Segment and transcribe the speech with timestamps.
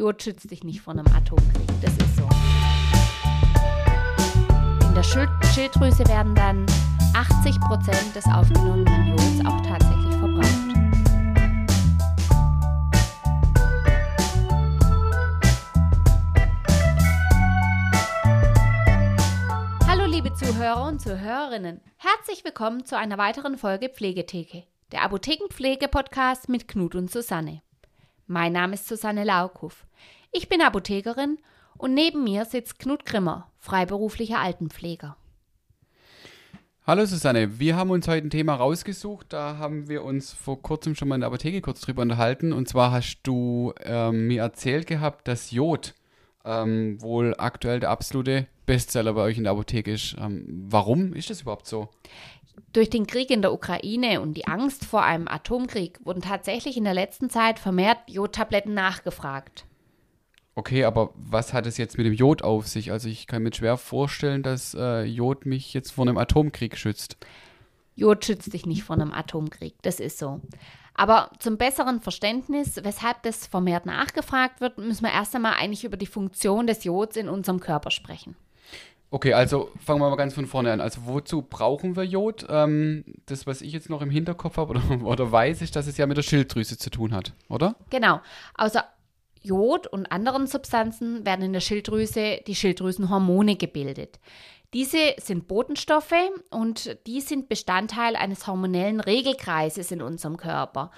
[0.00, 1.68] Jod schützt dich nicht vor einem Atomkrieg.
[1.82, 2.22] Das ist so.
[4.88, 6.64] In der Schild Schilddrüse werden dann
[7.14, 10.70] 80 Prozent des aufgenommenen Jods auch tatsächlich verbraucht.
[19.86, 21.82] Hallo liebe Zuhörer und Zuhörerinnen.
[21.98, 24.62] Herzlich willkommen zu einer weiteren Folge Pflegetheke,
[24.92, 27.60] der Apothekenpflege-Podcast mit Knut und Susanne.
[28.32, 29.84] Mein Name ist Susanne Laukow.
[30.30, 31.38] Ich bin Apothekerin
[31.76, 35.16] und neben mir sitzt Knut Grimmer, freiberuflicher Altenpfleger.
[36.86, 39.32] Hallo Susanne, wir haben uns heute ein Thema rausgesucht.
[39.32, 42.52] Da haben wir uns vor kurzem schon mal in der Apotheke kurz drüber unterhalten.
[42.52, 45.96] Und zwar hast du ähm, mir erzählt gehabt, dass Jod
[46.44, 50.14] ähm, wohl aktuell der absolute Bestseller bei euch in der Apotheke ist.
[50.20, 51.88] Ähm, warum ist das überhaupt so?
[52.72, 56.84] Durch den Krieg in der Ukraine und die Angst vor einem Atomkrieg wurden tatsächlich in
[56.84, 59.64] der letzten Zeit vermehrt Jodtabletten nachgefragt.
[60.54, 62.92] Okay, aber was hat es jetzt mit dem Jod auf sich?
[62.92, 67.16] Also ich kann mir schwer vorstellen, dass äh, Jod mich jetzt vor einem Atomkrieg schützt.
[67.94, 70.40] Jod schützt dich nicht vor einem Atomkrieg, das ist so.
[70.94, 75.96] Aber zum besseren Verständnis, weshalb das vermehrt nachgefragt wird, müssen wir erst einmal eigentlich über
[75.96, 78.36] die Funktion des Jods in unserem Körper sprechen.
[79.12, 80.80] Okay, also fangen wir mal ganz von vorne an.
[80.80, 82.46] Also wozu brauchen wir Jod?
[82.48, 85.96] Ähm, das, was ich jetzt noch im Hinterkopf habe oder, oder weiß, ist, dass es
[85.96, 87.74] ja mit der Schilddrüse zu tun hat, oder?
[87.90, 88.20] Genau.
[88.54, 88.84] Außer
[89.42, 94.20] Jod und anderen Substanzen werden in der Schilddrüse die Schilddrüsenhormone gebildet.
[94.72, 96.12] Diese sind Botenstoffe
[96.50, 100.92] und die sind Bestandteil eines hormonellen Regelkreises in unserem Körper.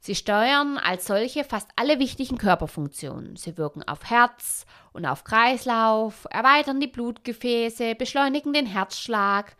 [0.00, 3.36] Sie steuern als solche fast alle wichtigen Körperfunktionen.
[3.36, 9.56] Sie wirken auf Herz und auf Kreislauf, erweitern die Blutgefäße, beschleunigen den Herzschlag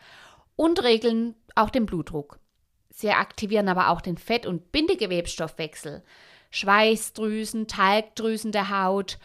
[0.56, 2.38] und regeln auch den Blutdruck.
[2.90, 6.02] Sie aktivieren aber auch den Fett- und Bindegewebsstoffwechsel,
[6.50, 9.18] Schweißdrüsen, Talgdrüsen der Haut,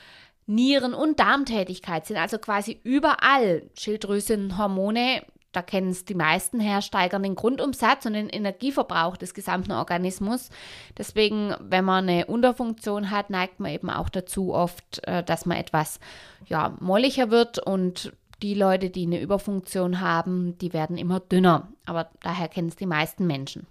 [0.45, 5.21] Nieren- und Darmtätigkeit sind also quasi überall Schilddrüsenhormone
[5.53, 10.49] da kennen es die meisten her, steigern den Grundumsatz und den Energieverbrauch des gesamten Organismus.
[10.97, 15.57] Deswegen, wenn man eine Unterfunktion hat, neigt man eben auch dazu oft, äh, dass man
[15.57, 15.99] etwas
[16.47, 21.71] ja, molliger wird und die Leute, die eine Überfunktion haben, die werden immer dünner.
[21.85, 23.67] Aber daher kennen es die meisten Menschen.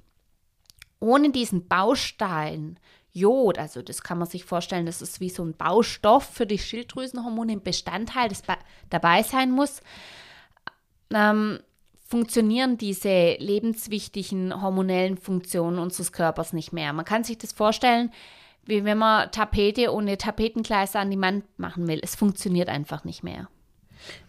[1.01, 2.79] Ohne diesen Baustein
[3.13, 6.59] Jod, also das kann man sich vorstellen, das ist wie so ein Baustoff für die
[6.59, 8.43] Schilddrüsenhormone, ein Bestandteil, das
[8.89, 9.83] dabei sein muss.
[11.13, 11.61] Ähm,
[12.13, 16.93] funktionieren diese lebenswichtigen hormonellen Funktionen unseres Körpers nicht mehr.
[16.93, 18.11] Man kann sich das vorstellen,
[18.65, 22.01] wie wenn man Tapete ohne Tapetengleise an die Wand machen will.
[22.03, 23.49] Es funktioniert einfach nicht mehr.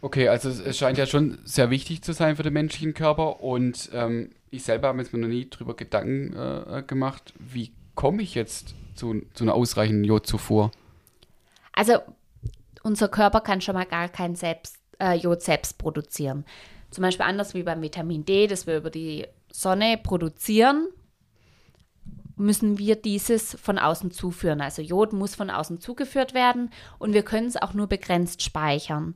[0.02, 3.90] Okay, also es scheint ja schon sehr wichtig zu sein für den menschlichen Körper und
[3.94, 8.76] ähm, ich selber habe mir noch nie darüber Gedanken äh, gemacht, wie komme ich jetzt
[8.96, 10.72] zu, zu einer ausreichenden Jodzufuhr?
[11.74, 11.94] Also
[12.84, 16.46] unser Körper kann schon mal gar kein selbst, äh, Jod selbst produzieren.
[16.92, 20.88] Zum Beispiel anders wie beim Vitamin D, das wir über die Sonne produzieren,
[22.36, 24.62] müssen wir dieses von außen zuführen.
[24.62, 29.16] Also Jod muss von außen zugeführt werden und wir können es auch nur begrenzt speichern.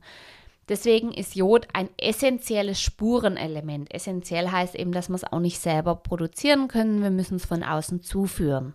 [0.68, 3.92] Deswegen ist Jod ein essentielles Spurenelement.
[3.92, 7.02] Essentiell heißt eben, dass wir es auch nicht selber produzieren können.
[7.02, 8.74] Wir müssen es von außen zuführen.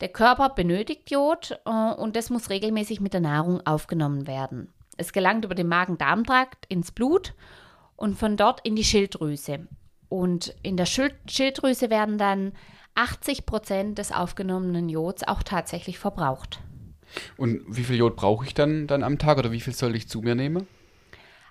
[0.00, 4.68] Der Körper benötigt Jod äh, und das muss regelmäßig mit der Nahrung aufgenommen werden.
[4.96, 7.34] Es gelangt über den Magen-Darm-Trakt ins Blut
[7.96, 9.66] und von dort in die Schilddrüse.
[10.08, 12.52] Und in der Schild Schilddrüse werden dann
[12.96, 16.60] 80 Prozent des aufgenommenen Jods auch tatsächlich verbraucht.
[17.36, 20.08] Und wie viel Jod brauche ich dann, dann am Tag oder wie viel soll ich
[20.08, 20.66] zu mir nehmen?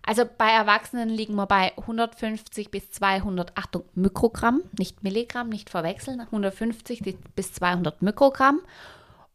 [0.04, 6.22] Also bei Erwachsenen liegen wir bei 150 bis 200, Achtung, Mikrogramm, nicht Milligramm, nicht verwechseln,
[6.22, 8.62] 150 bis 200 Mikrogramm.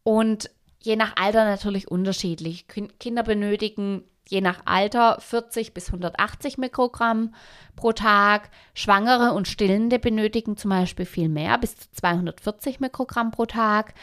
[0.03, 0.49] Und
[0.81, 2.65] je nach Alter natürlich unterschiedlich.
[2.67, 7.33] Kinder benötigen je nach Alter 40 bis 180 Mikrogramm
[7.75, 8.49] pro Tag.
[8.73, 13.93] Schwangere und Stillende benötigen zum Beispiel viel mehr, bis zu 240 Mikrogramm pro Tag.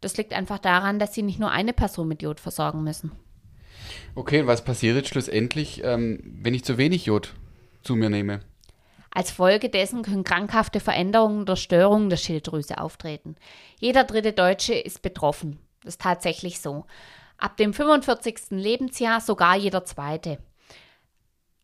[0.00, 3.12] Das liegt einfach daran, dass sie nicht nur eine Person mit Jod versorgen müssen.
[4.14, 7.34] Okay, was passiert jetzt schlussendlich, ähm, wenn ich zu wenig Jod
[7.82, 8.40] zu mir nehme?
[9.10, 13.36] Als Folge dessen können krankhafte Veränderungen oder Störungen der Schilddrüse auftreten.
[13.78, 15.60] Jeder dritte Deutsche ist betroffen.
[15.82, 16.84] Das ist tatsächlich so
[17.38, 18.50] ab dem 45.
[18.50, 20.38] Lebensjahr sogar jeder zweite.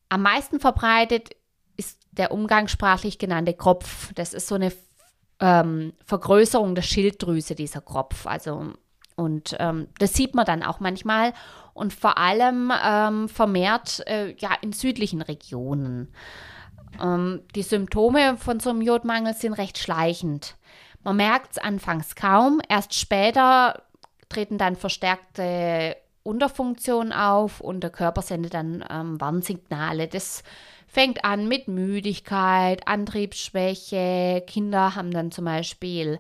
[0.09, 1.31] Am meisten verbreitet
[1.77, 4.13] ist der umgangssprachlich genannte Kropf.
[4.15, 4.73] Das ist so eine
[5.41, 8.27] ähm, Vergrößerung der Schilddrüse, dieser Kropf.
[8.27, 8.75] Also,
[9.17, 11.33] und ähm, das sieht man dann auch manchmal
[11.81, 16.13] und vor allem ähm, vermehrt äh, ja, in südlichen Regionen.
[17.03, 20.57] Ähm, die Symptome von so einem Jodmangel sind recht schleichend.
[21.03, 23.83] Man merkt es anfangs kaum, erst später
[24.29, 30.07] treten dann verstärkte Unterfunktionen auf und der Körper sendet dann ähm, Warnsignale.
[30.07, 30.45] Das
[30.87, 34.45] fängt an mit Müdigkeit, Antriebsschwäche.
[34.47, 36.19] Kinder haben dann zum Beispiel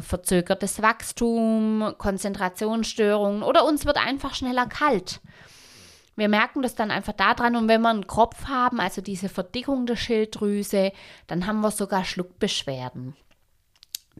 [0.00, 5.20] verzögertes Wachstum, Konzentrationsstörungen oder uns wird einfach schneller kalt.
[6.16, 9.86] Wir merken das dann einfach daran und wenn wir einen Kropf haben, also diese Verdickung
[9.86, 10.92] der Schilddrüse,
[11.28, 13.14] dann haben wir sogar Schluckbeschwerden.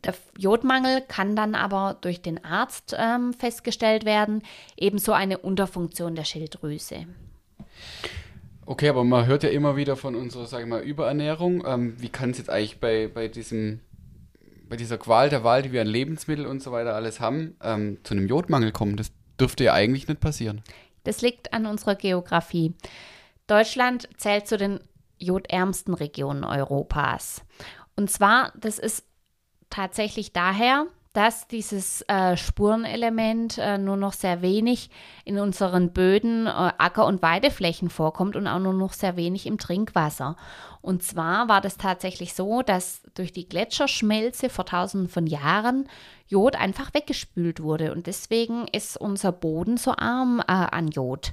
[0.05, 4.43] Der Jodmangel kann dann aber durch den Arzt ähm, festgestellt werden,
[4.76, 7.06] ebenso eine Unterfunktion der Schilddrüse.
[8.65, 11.65] Okay, aber man hört ja immer wieder von unserer, sage ich mal, Überernährung.
[11.67, 13.81] Ähm, wie kann es jetzt eigentlich bei, bei diesem,
[14.69, 17.99] bei dieser Qual der Wahl, die wir an Lebensmitteln und so weiter alles haben, ähm,
[18.05, 18.97] zu einem Jodmangel kommen?
[18.97, 20.62] Das dürfte ja eigentlich nicht passieren.
[21.05, 22.75] Das liegt an unserer Geografie.
[23.47, 24.81] Deutschland zählt zu den
[25.19, 27.43] jodärmsten Regionen Europas.
[27.97, 29.05] Und zwar, das ist
[29.70, 34.90] tatsächlich daher, dass dieses äh, Spurenelement äh, nur noch sehr wenig
[35.25, 39.58] in unseren Böden, äh, Acker- und Weideflächen vorkommt und auch nur noch sehr wenig im
[39.58, 40.37] Trinkwasser.
[40.81, 45.88] Und zwar war das tatsächlich so, dass durch die Gletscherschmelze vor tausenden von Jahren
[46.26, 51.32] Jod einfach weggespült wurde und deswegen ist unser Boden so arm äh, an Jod.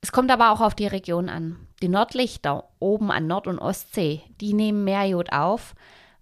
[0.00, 1.66] Es kommt aber auch auf die Region an.
[1.82, 5.74] Die Nordlichter oben an Nord- und Ostsee, die nehmen mehr Jod auf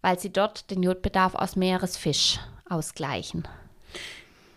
[0.03, 2.39] weil sie dort den Jodbedarf aus Meeresfisch
[2.69, 3.49] ausgleichen.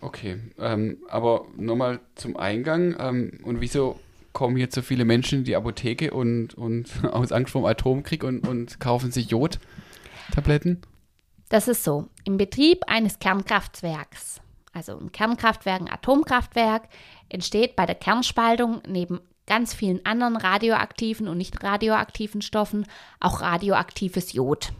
[0.00, 2.96] Okay, ähm, aber nochmal zum Eingang.
[2.98, 3.98] Ähm, und wieso
[4.32, 8.22] kommen jetzt so viele Menschen in die Apotheke und, und aus Angst vor dem Atomkrieg
[8.22, 10.82] und, und kaufen sich Jodtabletten?
[11.48, 12.08] Das ist so.
[12.24, 14.40] Im Betrieb eines Kernkraftwerks,
[14.72, 16.82] also ein Kernkraftwerk, ein Atomkraftwerk,
[17.28, 22.86] entsteht bei der Kernspaltung neben ganz vielen anderen radioaktiven und nicht radioaktiven Stoffen
[23.20, 24.72] auch radioaktives Jod.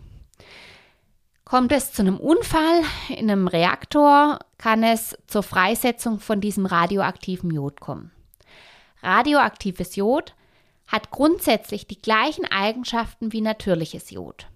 [1.47, 7.53] Kommt es zu einem Unfall in einem Reaktor, kann es zur Freisetzung von diesem radioaktiven
[7.53, 8.11] Jod kommen.
[9.01, 10.35] Radioaktives Jod
[10.89, 14.49] hat grundsätzlich die gleichen Eigenschaften wie natürliches Jod.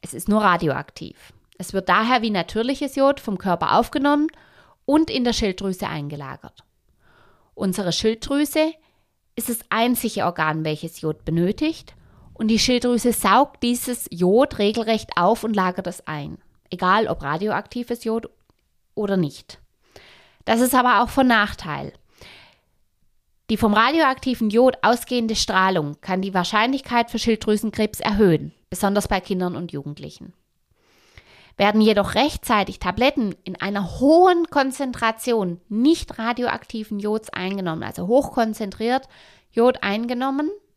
[0.00, 1.32] Es ist nur radioaktiv.
[1.58, 4.26] Es wird daher wie natürliches Jod vom Körper aufgenommen
[4.84, 6.64] und in der Schilddrüse eingelagert.
[7.54, 8.72] Unsere Schilddrüse
[9.36, 11.94] ist das einzige Organ, welches Jod benötigt
[12.38, 16.38] und die Schilddrüse saugt dieses Jod regelrecht auf und lagert es ein,
[16.70, 18.30] egal ob radioaktives Jod
[18.94, 19.58] oder nicht.
[20.44, 21.92] Das ist aber auch von Nachteil.
[23.50, 29.56] Die vom radioaktiven Jod ausgehende Strahlung kann die Wahrscheinlichkeit für Schilddrüsenkrebs erhöhen, besonders bei Kindern
[29.56, 30.32] und Jugendlichen.
[31.56, 39.08] Werden jedoch rechtzeitig Tabletten in einer hohen Konzentration nicht radioaktiven Jods eingenommen, also hochkonzentriert
[39.50, 40.67] Jod eingenommen, Mm,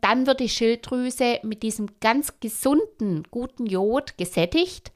[0.00, 4.92] dann wird die Schilddrüse mit diesem ganz gesunden, guten Jod gesättigt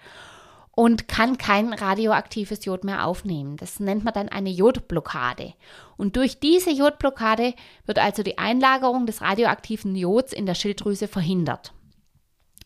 [0.76, 3.56] und kann kein radioaktives Jod mehr aufnehmen.
[3.56, 5.54] Das nennt man dann eine Jodblockade.
[5.96, 7.54] Und durch diese Jodblockade
[7.86, 11.72] wird also die Einlagerung des radioaktiven Jods in der Schilddrüse verhindert.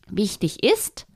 [0.09, 1.07] Wichtig ist,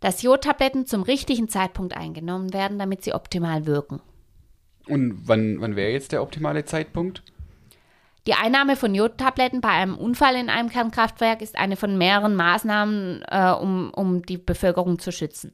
[0.00, 4.00] dass Jodtabletten zum richtigen Zeitpunkt eingenommen werden, damit sie optimal wirken.
[4.86, 7.22] Und wann, wann wäre jetzt der optimale Zeitpunkt?
[8.26, 13.22] Die Einnahme von Jodtabletten bei einem Unfall in einem Kernkraftwerk ist eine von mehreren Maßnahmen,
[13.30, 15.52] äh, um, um die Bevölkerung zu schützen.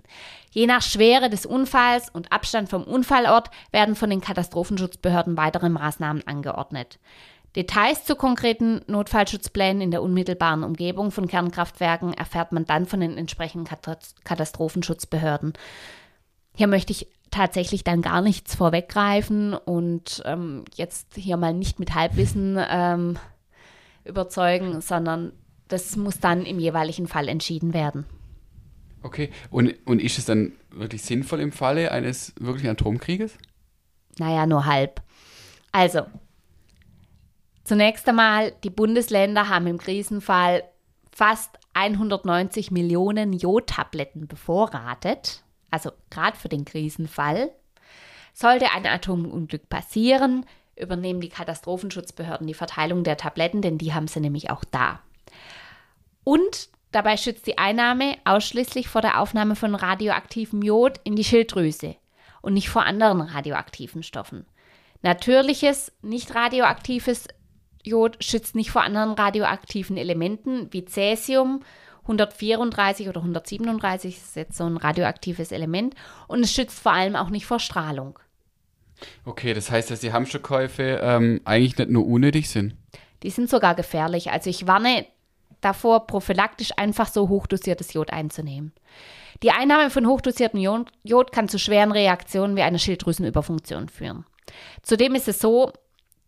[0.52, 6.25] Je nach Schwere des Unfalls und Abstand vom Unfallort werden von den Katastrophenschutzbehörden weitere Maßnahmen
[6.28, 7.00] angeordnet.
[7.56, 13.18] Details zu konkreten Notfallschutzplänen in der unmittelbaren Umgebung von Kernkraftwerken erfährt man dann von den
[13.18, 13.68] entsprechenden
[14.23, 15.54] Katastrophenschutzbehörden.
[16.54, 21.94] Hier möchte ich tatsächlich dann gar nichts vorweggreifen und ähm, jetzt hier mal nicht mit
[21.94, 23.18] Halbwissen ähm,
[24.04, 25.32] überzeugen, sondern
[25.68, 28.04] das muss dann im jeweiligen Fall entschieden werden.
[29.02, 33.38] Okay, und, und ist es dann wirklich sinnvoll im Falle eines wirklichen Atomkrieges?
[34.18, 35.00] Naja, nur halb.
[35.72, 36.02] Also,
[37.64, 40.64] zunächst einmal, die Bundesländer haben im Krisenfall
[41.12, 47.50] fast 190 Millionen Jodtabletten bevorratet also gerade für den Krisenfall.
[48.33, 50.47] Sollte ein Atomunglück passieren,
[50.77, 55.00] übernehmen die Katastrophenschutzbehörden die Verteilung der Tabletten, denn die haben sie nämlich auch da.
[56.25, 61.97] Und dabei schützt die Einnahme ausschließlich vor der Aufnahme von radioaktivem Jod in die Schilddrüse
[62.41, 64.47] und nicht vor anderen radioaktiven Stoffen.
[65.03, 67.29] Natürliches, nicht radioaktives
[67.83, 71.62] Jod schützt nicht vor anderen radioaktiven Elementen wie Cäsium
[72.02, 75.95] 134 oder 137 ist jetzt so ein radioaktives Element
[76.28, 78.19] und es schützt vor allem auch nicht vor Strahlung.
[79.25, 82.76] Okay, das heißt, dass die Hamsterkäufe ähm, eigentlich nicht nur unnötig sind.
[83.23, 84.30] Die sind sogar gefährlich.
[84.30, 85.07] Also ich warne
[85.61, 88.73] davor, prophylaktisch einfach so hochdosiertes Jod einzunehmen.
[89.42, 90.61] Die Einnahme von hochdosiertem
[91.02, 94.26] Jod kann zu schweren Reaktionen wie einer Schilddrüsenüberfunktion führen.
[94.83, 95.73] Zudem ist es so,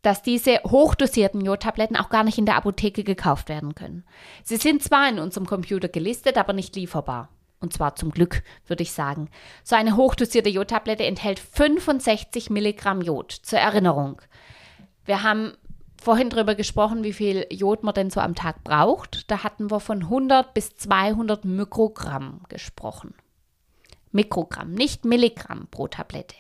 [0.02, 4.04] dass diese hochdosierten Jodtabletten auch gar nicht in der Apotheke gekauft werden können.
[4.42, 7.28] Sie sind zwar in unserem Computer gelistet, aber nicht lieferbar.
[7.61, 9.30] Und zwar zum Glück, würde ich sagen.
[9.62, 13.30] So eine hochdosierte Jodtablette enthält 65 Milligramm Jod.
[13.30, 14.21] Zur Erinnerung.
[15.04, 15.52] Wir haben
[16.02, 19.30] vorhin darüber gesprochen, wie viel Jod man denn so am Tag braucht.
[19.30, 23.14] Da hatten wir von 100 bis 200 Mikrogramm gesprochen.
[24.11, 26.37] Mikrogramm, nicht Milligramm pro Tablette.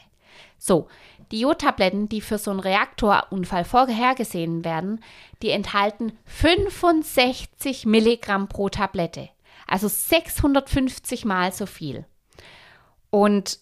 [0.58, 0.88] So,
[1.30, 5.02] die Jodtabletten, die für so einen Reaktorunfall vorhergesehen werden,
[5.42, 9.28] die enthalten 65 Milligramm pro Tablette.
[9.66, 12.04] Also 650 mal so viel.
[13.10, 13.58] Und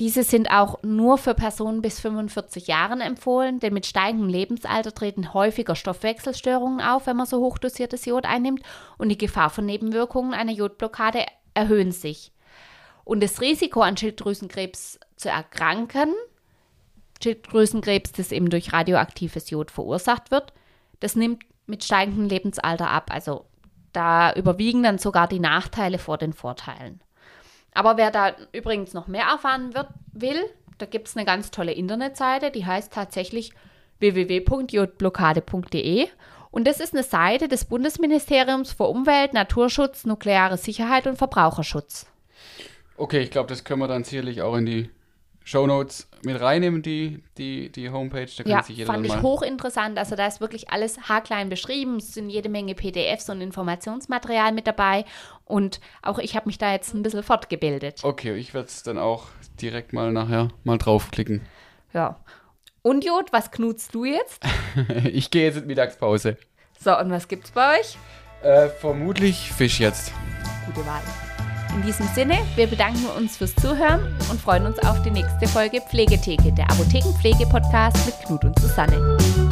[0.00, 5.34] diese sind auch nur für Personen bis 45 Jahren empfohlen, denn mit steigendem Lebensalter treten
[5.34, 8.62] häufiger Stoffwechselstörungen auf, wenn man so hochdosiertes Jod einnimmt
[8.96, 12.32] und die Gefahr von Nebenwirkungen einer Jodblockade erhöhen sich.
[13.04, 16.14] Und das Risiko an Schilddrüsenkrebs zu erkranken,
[17.22, 20.52] Schilddrüsenkrebs, das eben durch radioaktives Jod verursacht wird,
[21.00, 23.10] das nimmt mit steigendem Lebensalter ab.
[23.12, 23.44] Also
[23.92, 27.00] da überwiegen dann sogar die Nachteile vor den Vorteilen.
[27.72, 30.40] Aber wer da übrigens noch mehr erfahren wird, will,
[30.78, 33.52] da gibt es eine ganz tolle Internetseite, die heißt tatsächlich
[34.00, 36.08] www.jodblockade.de
[36.50, 42.06] und das ist eine Seite des Bundesministeriums für Umwelt, Naturschutz, nukleare Sicherheit und Verbraucherschutz.
[42.96, 44.90] Okay, ich glaube, das können wir dann sicherlich auch in die
[45.44, 48.28] Shownotes mit reinnehmen, die, die, die Homepage.
[48.36, 49.98] Da kann ja, sich jeder fand ich hochinteressant.
[49.98, 51.96] Also da ist wirklich alles haarklein beschrieben.
[51.96, 55.04] Es sind jede Menge PDFs und Informationsmaterial mit dabei.
[55.44, 58.04] Und auch ich habe mich da jetzt ein bisschen fortgebildet.
[58.04, 59.28] Okay, ich werde es dann auch
[59.60, 61.42] direkt mal nachher mal draufklicken.
[61.92, 62.20] Ja.
[62.82, 64.42] Und Jod, was knutst du jetzt?
[65.04, 66.36] ich gehe jetzt in Mittagspause.
[66.78, 67.98] So, und was gibt's bei euch?
[68.42, 70.12] Äh, vermutlich Fisch jetzt.
[70.66, 71.02] Gute Wahl.
[71.74, 74.00] In diesem Sinne, wir bedanken uns fürs Zuhören
[74.30, 79.49] und freuen uns auf die nächste Folge Pflegetheke, der Apothekenpflege-Podcast mit Knut und Susanne.